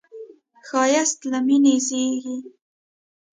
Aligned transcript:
ښایست 0.67 1.19
له 1.31 1.39
مینې 1.47 1.75
زېږي 1.87 2.37